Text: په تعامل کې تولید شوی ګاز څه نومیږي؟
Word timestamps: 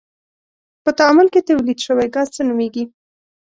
په 0.83 0.89
تعامل 0.97 1.27
کې 1.33 1.45
تولید 1.49 1.79
شوی 1.85 2.07
ګاز 2.15 2.27
څه 2.35 2.41
نومیږي؟ 2.47 2.83